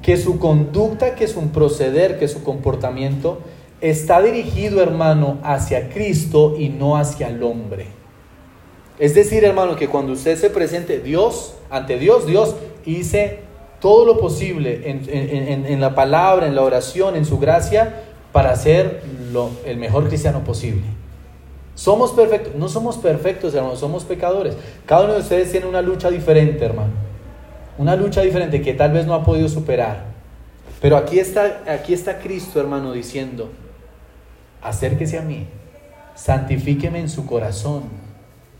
[0.00, 3.40] Que su conducta, que su proceder, que su comportamiento
[3.80, 7.86] está dirigido, hermano, hacia Cristo y no hacia el hombre.
[8.98, 13.40] Es decir, hermano, que cuando usted se presente Dios, ante Dios, Dios hice
[13.80, 19.50] todo lo posible en, la palabra, en la oración, en su gracia, para ser lo,
[19.64, 20.82] el mejor cristiano posible.
[21.76, 24.56] Somos perfectos, no somos perfectos, hermano, somos pecadores.
[24.84, 26.90] Cada uno de ustedes tiene una lucha diferente, hermano.
[27.78, 30.06] Una lucha diferente que tal vez no ha podido superar.
[30.80, 33.48] Pero aquí está, aquí está Cristo, hermano, diciendo,
[34.62, 35.46] acérquese a mí,
[36.14, 37.84] santifíqueme en su corazón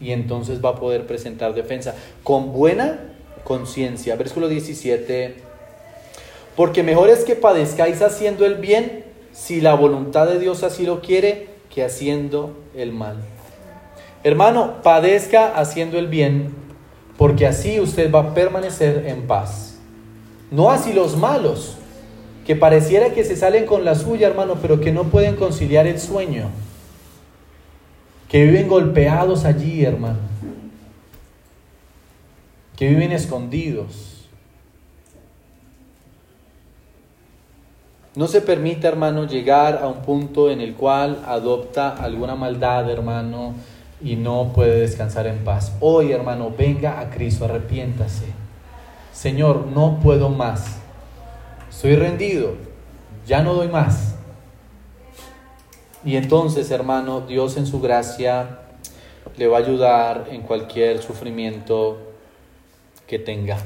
[0.01, 3.01] y entonces va a poder presentar defensa con buena
[3.45, 4.17] conciencia.
[4.17, 5.37] Versículo 17,
[6.57, 11.01] porque mejor es que padezcáis haciendo el bien, si la voluntad de Dios así lo
[11.01, 13.17] quiere, que haciendo el mal.
[14.25, 16.55] Hermano, padezca haciendo el bien,
[17.17, 19.79] porque así usted va a permanecer en paz.
[20.51, 21.78] No así los malos,
[22.49, 26.01] que pareciera que se salen con la suya, hermano, pero que no pueden conciliar el
[26.01, 26.49] sueño,
[28.27, 30.17] que viven golpeados allí, hermano,
[32.75, 34.25] que viven escondidos.
[38.15, 43.53] No se permite, hermano, llegar a un punto en el cual adopta alguna maldad, hermano,
[44.03, 45.77] y no puede descansar en paz.
[45.81, 48.25] Hoy, hermano, venga a Cristo, arrepiéntase.
[49.13, 50.79] Señor, no puedo más.
[51.79, 52.55] Estoy rendido,
[53.25, 54.17] ya no doy más.
[56.05, 58.62] Y entonces, hermano, Dios en su gracia
[59.37, 61.99] le va a ayudar en cualquier sufrimiento
[63.07, 63.59] que tenga.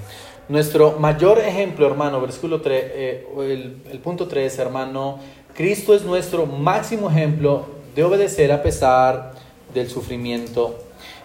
[0.51, 5.19] Nuestro mayor ejemplo, hermano, versículo 3, eh, el, el punto 3, hermano,
[5.55, 7.65] Cristo es nuestro máximo ejemplo
[7.97, 9.33] de obedecer a pesar
[9.73, 10.79] del sufrimiento.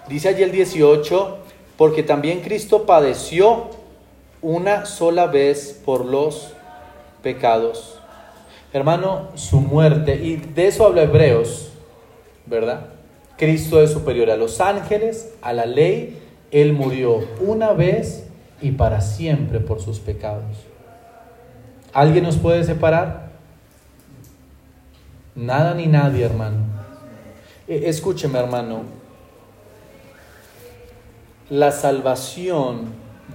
[0.08, 1.38] Dice allí el 18,
[1.76, 3.72] porque también Cristo padeció
[4.42, 6.54] una sola vez por los
[7.22, 8.00] pecados.
[8.74, 11.72] Hermano, su muerte, y de eso habla Hebreos,
[12.46, 12.88] ¿verdad?
[13.38, 18.28] Cristo es superior a los ángeles, a la ley, Él murió una vez
[18.62, 20.58] y para siempre por sus pecados.
[21.94, 23.32] ¿Alguien nos puede separar?
[25.36, 26.58] Nada ni nadie, hermano.
[27.68, 28.82] E, escúcheme, hermano.
[31.50, 32.88] La salvación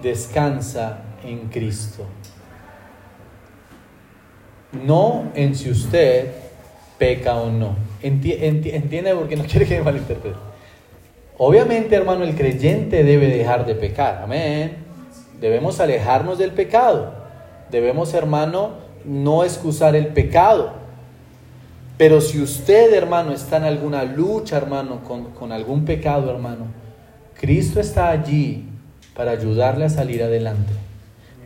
[0.03, 2.07] descansa en Cristo
[4.73, 6.29] no en si usted
[6.99, 7.77] peca o no.
[8.03, 10.37] entiende porque no quiere que me malinterprete.
[11.39, 14.21] Obviamente, hermano, el creyente debe dejar de pecar.
[14.23, 14.77] Amén.
[15.41, 17.15] Debemos alejarnos del pecado.
[17.71, 20.75] Debemos, hermano, no excusar el pecado.
[21.99, 26.67] Pero si usted, hermano, está en alguna lucha, hermano, con, con algún pecado, hermano,
[27.41, 28.65] Cristo está allí
[29.17, 30.73] para ayudarle a salir adelante.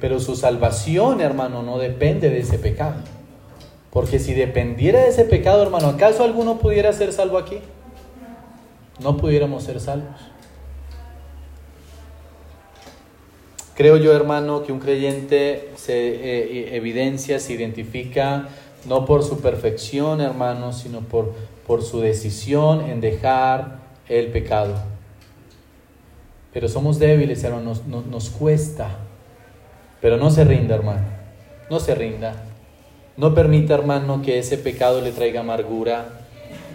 [0.01, 2.97] Pero su salvación, hermano, no depende de ese pecado.
[3.97, 7.61] Porque si dependiera de ese pecado, hermano, ¿acaso alguno pudiera ser salvo aquí?
[9.01, 10.21] No pudiéramos ser salvos.
[13.75, 18.49] Creo yo, hermano, que un creyente se eh, evidencia, se identifica
[18.87, 21.33] no por su perfección, hermano, sino por,
[21.67, 23.79] por su decisión en dejar
[24.11, 24.75] el pecado.
[26.53, 28.91] Pero somos débiles, hermano, nos, nos cuesta.
[30.03, 31.07] Pero no se rinda, hermano.
[31.71, 32.46] No se rinda.
[33.16, 36.07] No permita, hermano, que ese pecado le traiga amargura.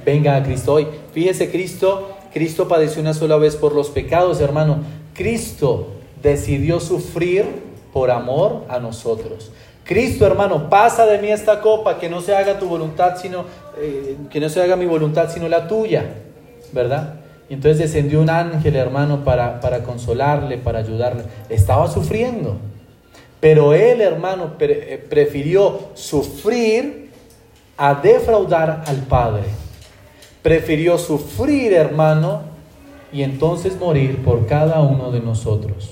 [0.04, 0.88] Venga a Cristo hoy.
[1.14, 4.80] Fíjese, Cristo, Cristo padeció una sola vez por los pecados, hermano.
[5.14, 5.90] Cristo
[6.24, 7.46] decidió sufrir
[7.94, 9.52] por amor a nosotros.
[9.84, 13.46] Cristo, hermano, pasa de mí esta copa, que no se haga tu voluntad, sino
[13.78, 16.06] eh, que no se haga mi voluntad, sino la tuya,
[16.72, 17.16] ¿verdad?
[17.50, 21.24] Y entonces descendió un ángel, hermano, para, para consolarle, para ayudarle.
[21.50, 22.58] Estaba sufriendo,
[23.42, 27.10] pero él, hermano, eh, prefirió sufrir
[27.76, 29.44] a defraudar al Padre.
[30.44, 32.44] Prefirió sufrir, hermano,
[33.12, 35.92] y entonces morir por cada uno de nosotros.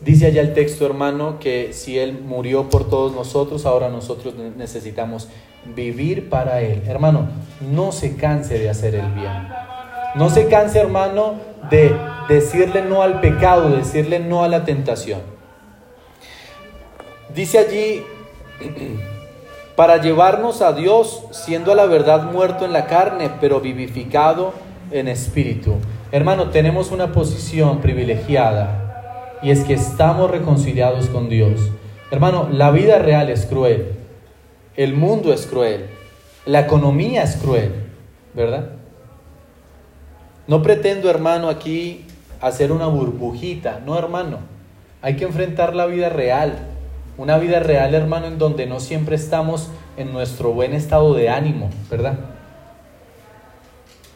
[0.00, 5.28] Dice allá el texto, hermano, que si Él murió por todos nosotros, ahora nosotros necesitamos
[5.76, 6.82] vivir para Él.
[6.86, 7.28] Hermano,
[7.72, 9.48] no se canse de hacer el bien.
[10.14, 11.34] No se canse, hermano,
[11.70, 11.94] de
[12.28, 15.20] decirle no al pecado, decirle no a la tentación.
[17.34, 18.04] Dice allí,
[19.76, 24.52] para llevarnos a Dios, siendo a la verdad muerto en la carne, pero vivificado
[24.92, 25.76] en espíritu.
[26.12, 31.70] Hermano, tenemos una posición privilegiada y es que estamos reconciliados con Dios.
[32.12, 33.94] Hermano, la vida real es cruel,
[34.76, 35.86] el mundo es cruel,
[36.46, 37.72] la economía es cruel,
[38.32, 38.70] ¿verdad?
[40.46, 42.04] No pretendo, hermano, aquí
[42.40, 44.38] hacer una burbujita, no, hermano.
[45.00, 46.58] Hay que enfrentar la vida real,
[47.16, 51.70] una vida real, hermano, en donde no siempre estamos en nuestro buen estado de ánimo,
[51.90, 52.18] ¿verdad?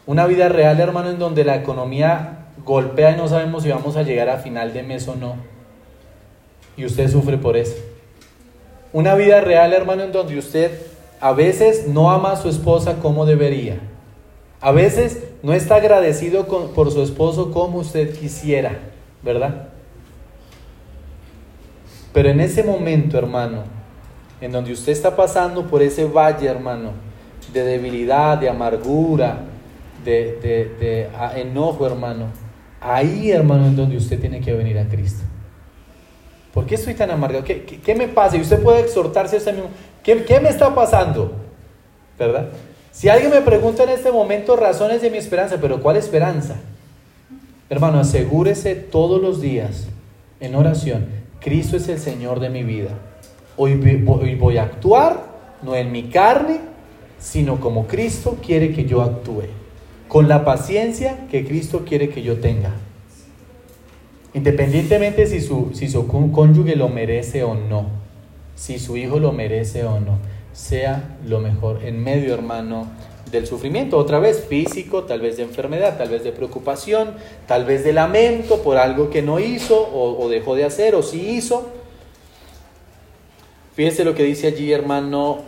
[0.05, 4.03] Una vida real, hermano, en donde la economía golpea y no sabemos si vamos a
[4.03, 5.35] llegar a final de mes o no.
[6.75, 7.75] Y usted sufre por eso.
[8.91, 10.71] Una vida real, hermano, en donde usted
[11.21, 13.79] a veces no ama a su esposa como debería.
[14.61, 18.77] A veces no está agradecido por su esposo como usted quisiera,
[19.23, 19.69] ¿verdad?
[22.13, 23.63] Pero en ese momento, hermano,
[24.41, 26.91] en donde usted está pasando por ese valle, hermano,
[27.53, 29.45] de debilidad, de amargura,
[30.03, 32.27] de, enojo, hermano,
[32.81, 35.23] Ahí, hermano, es donde usted tiene que venir a Cristo.
[36.53, 37.43] ¿Por qué estoy tan amargado?
[37.43, 38.37] ¿Qué, me pasa?
[38.37, 39.69] Y usted puede exhortarse a usted mismo.
[40.01, 41.33] ¿Qué, ¿Qué me está pasando?
[42.17, 42.47] ¿Verdad?
[42.91, 46.55] Si alguien me pregunta en este momento razones de mi esperanza, pero ¿cuál esperanza?
[47.69, 49.87] Hermano, asegúrese todos los días
[50.39, 51.07] en oración,
[51.39, 52.91] Cristo es el Señor de mi vida.
[53.57, 55.23] Hoy voy a actuar,
[55.61, 56.59] no en mi carne,
[57.19, 59.43] sino como Cristo quiere que yo actúe
[60.09, 62.71] con la paciencia que Cristo quiere que yo tenga.
[64.33, 67.85] Independientemente si su, si su cónyuge lo merece o no,
[68.55, 70.17] si su hijo lo merece o no,
[70.59, 72.87] sea lo mejor en medio, hermano,
[73.31, 77.13] del sufrimiento, otra vez físico, tal vez de enfermedad, tal vez de preocupación,
[77.47, 81.29] tal vez de lamento por algo que no hizo o, dejó de hacer o sí
[81.29, 81.69] hizo.
[83.75, 85.43] Fíjense lo que dice allí, hermano,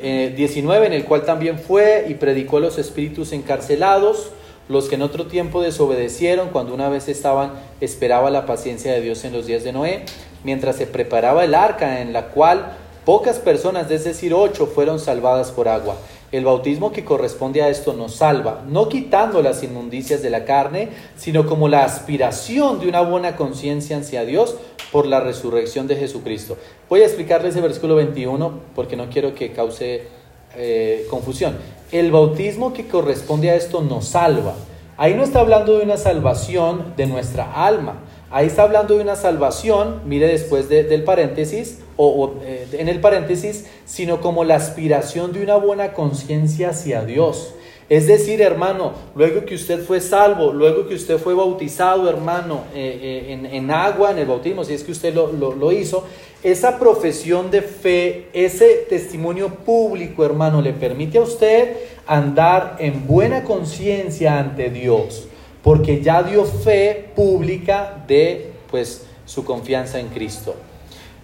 [0.00, 4.32] 19, eh, en el cual también fue y predicó a los espíritus encarcelados,
[4.68, 9.24] los que en otro tiempo desobedecieron cuando una vez estaban, esperaba la paciencia de Dios
[9.24, 10.04] en los días de Noé,
[10.42, 12.72] mientras se preparaba el arca en la cual
[13.06, 15.96] pocas personas, es decir, ocho, fueron salvadas por agua.
[16.32, 20.88] El bautismo que corresponde a esto nos salva, no quitando las inmundicias de la carne,
[21.16, 24.56] sino como la aspiración de una buena conciencia hacia Dios
[24.90, 26.56] por la resurrección de Jesucristo.
[26.90, 30.08] Voy a explicarle ese versículo 21 porque no quiero que cause
[30.56, 31.56] eh, confusión.
[31.92, 34.54] El bautismo que corresponde a esto nos salva.
[34.96, 38.00] Ahí no está hablando de una salvación de nuestra alma.
[38.30, 43.66] Ahí está hablando de una salvación, mire después del paréntesis, o, eh, en el paréntesis,
[43.84, 47.54] sino como la aspiración de una buena conciencia hacia Dios.
[47.88, 53.28] Es decir, hermano, luego que usted fue salvo, luego que usted fue bautizado, hermano, eh,
[53.28, 56.04] eh, en, agua, en el bautismo, si es que usted lo, lo hizo,
[56.42, 63.44] esa profesión de fe, ese testimonio público, hermano, le permite a usted andar en buena
[63.44, 65.28] conciencia ante Dios,
[65.66, 70.54] porque ya dio fe pública de pues su confianza en Cristo.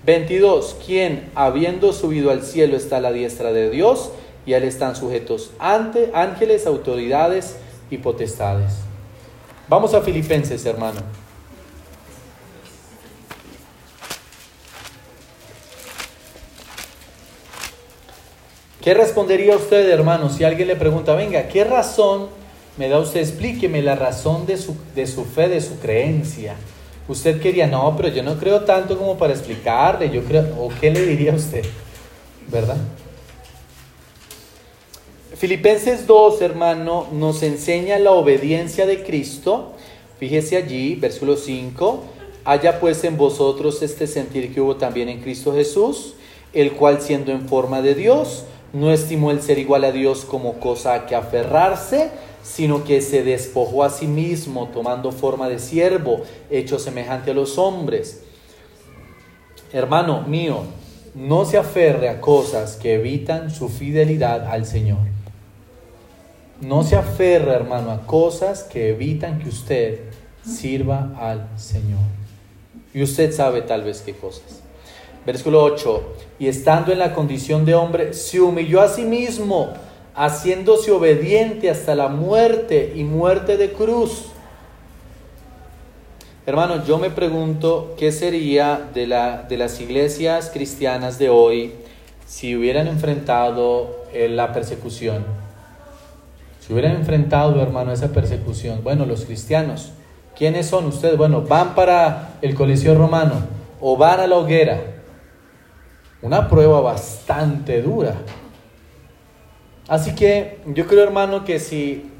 [0.05, 0.78] 22.
[0.84, 4.11] Quien, habiendo subido al cielo, está a la diestra de Dios
[4.45, 7.55] y a él están sujetos ante ángeles, autoridades
[7.88, 8.72] y potestades.
[9.68, 11.03] Vamos a Filipenses, hermano.
[18.80, 22.41] ¿Qué respondería usted, hermano, si alguien le pregunta, venga, ¿qué razón
[22.77, 23.20] me da usted?
[23.20, 26.55] Explíqueme la razón de su, de su fe, de su creencia.
[27.09, 30.91] Usted quería, no, pero yo no creo tanto como para explicarle, yo creo, ¿o qué
[30.91, 31.64] le diría usted?
[32.49, 32.77] ¿Verdad?
[35.37, 39.73] Filipenses 2, hermano, nos enseña la obediencia de Cristo.
[40.20, 42.05] Fíjese allí, versículo 5.
[42.45, 46.14] Haya pues en vosotros este sentir que hubo también en Cristo Jesús,
[46.53, 50.61] el cual siendo en forma de Dios, no estimó el ser igual a Dios como
[50.61, 52.11] cosa a que aferrarse,
[52.43, 57.59] sino que se despojó a sí mismo, tomando forma de siervo, hecho semejante a los
[57.59, 58.22] hombres.
[59.72, 60.64] Hermano mío,
[61.14, 64.99] no se aferre a cosas que evitan su fidelidad al Señor.
[66.61, 70.01] No se aferre, hermano, a cosas que evitan que usted
[70.45, 72.01] sirva al Señor.
[72.95, 74.62] Y usted sabe tal vez qué cosas.
[75.24, 76.14] Versículo 8.
[76.38, 79.72] Y estando en la condición de hombre, se humilló a sí mismo,
[80.15, 84.27] haciéndose obediente hasta la muerte y muerte de cruz.
[86.45, 91.73] Hermano, yo me pregunto qué sería de, la, de las iglesias cristianas de hoy
[92.27, 95.25] si hubieran enfrentado eh, la persecución.
[96.61, 98.83] Si hubieran enfrentado, hermano, esa persecución.
[98.83, 99.93] Bueno, los cristianos,
[100.37, 101.17] ¿quiénes son ustedes?
[101.17, 103.35] Bueno, van para el Coliseo Romano
[103.81, 104.81] o van a la hoguera
[106.23, 108.15] una prueba bastante dura.
[109.93, 112.11] Así que yo creo, hermano, que si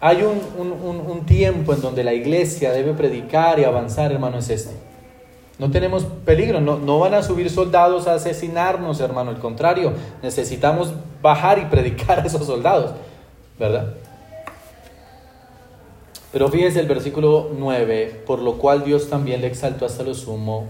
[0.00, 4.70] hay un, tiempo en donde la iglesia debe predicar y avanzar, hermano, es este.
[5.58, 9.30] No tenemos peligro, no, no van a subir soldados a asesinarnos, hermano.
[9.30, 12.92] Al contrario, necesitamos bajar y predicar a esos soldados,
[13.58, 13.94] ¿verdad?
[16.30, 20.68] Pero fíjese el versículo 9, por lo cual Dios también le exaltó hasta lo sumo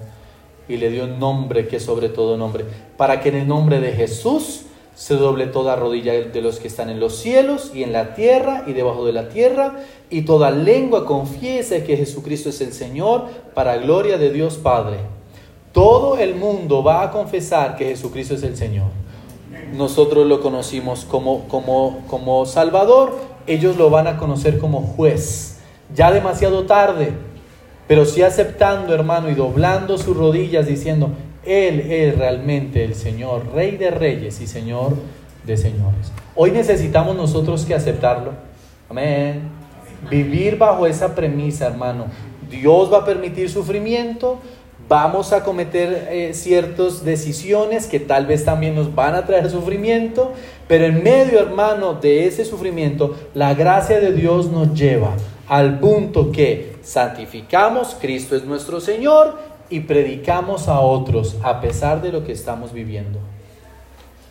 [0.66, 2.64] y le dio un nombre que sobre todo nombre,
[2.96, 4.64] para que en el nombre de Jesús
[4.95, 8.64] se doble toda rodilla de los que están en los cielos y en la tierra
[8.66, 9.76] y debajo de la tierra,
[10.11, 13.24] y toda lengua confiese que Jesucristo es el Señor,
[13.55, 14.99] para gloria de Dios Padre.
[15.72, 18.88] Todo el mundo va a confesar que Jesucristo es el Señor.
[19.72, 25.61] Nosotros lo conocimos como, como, como Salvador, ellos lo van a conocer como juez.
[25.95, 27.12] Ya demasiado tarde,
[27.88, 31.11] pero sí aceptando, hermano, y doblando sus rodillas diciendo,
[31.45, 34.95] Él es realmente el Señor, Rey de Reyes y Señor
[35.45, 36.12] de Señores.
[36.36, 38.32] Hoy necesitamos nosotros que aceptarlo.
[38.88, 39.43] Amén.
[40.09, 42.07] Vivir bajo esa premisa, hermano.
[42.49, 44.38] Dios va a permitir sufrimiento,
[44.88, 50.32] vamos a cometer eh, ciertas decisiones que tal vez también nos van a traer sufrimiento,
[50.68, 55.16] pero en medio, hermano, de ese sufrimiento, la gracia de Dios nos lleva
[55.49, 62.12] al punto que santificamos, Cristo es nuestro Señor y predicamos a otros a pesar de
[62.12, 63.18] lo que estamos viviendo.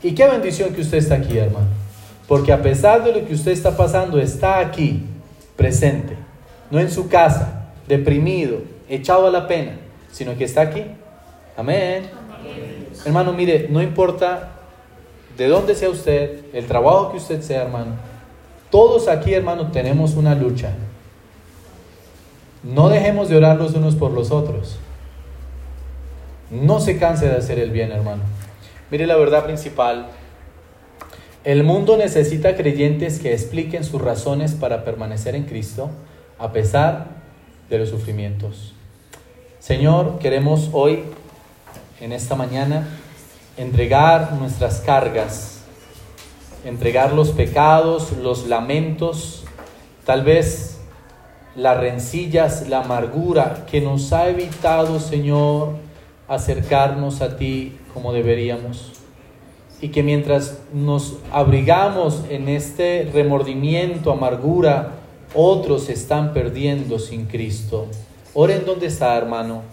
[0.04, 1.66] Y qué bendición que usted está aquí, hermano.
[2.28, 5.04] Porque a pesar de lo que usted está pasando, está aquí,
[5.56, 6.16] presente.
[6.70, 9.80] No en su casa, deprimido, echado a la pena,
[10.12, 10.84] sino que está aquí.
[11.58, 12.04] Amén.
[13.04, 14.52] Hermano, mire, no importa
[15.38, 17.96] de dónde sea usted, el trabajo que usted sea, hermano.
[18.70, 20.72] Todos aquí, hermano, tenemos una lucha.
[22.64, 24.78] No dejemos de orar los unos por los otros.
[26.52, 28.24] No se canse de hacer el bien, hermano.
[28.91, 30.08] Mire la verdad principal.
[31.45, 35.89] El mundo necesita creyentes que expliquen sus razones para permanecer en Cristo
[36.38, 37.08] a pesar
[37.70, 38.74] de los sufrimientos.
[39.60, 41.04] Señor, queremos hoy,
[42.02, 42.88] en esta mañana,
[43.58, 45.62] entregar nuestras cargas,
[46.66, 49.45] entregar los pecados, los lamentos,
[50.06, 50.80] tal vez
[51.56, 55.76] las rencillas, la amargura que nos ha evitado, Señor,
[56.32, 58.94] acercarnos a ti como deberíamos.
[59.82, 64.92] Y que mientras nos abrigamos en este remordimiento, amargura,
[65.34, 67.88] otros están perdiendo sin Cristo.
[68.34, 69.64] Oren donde está, hermano.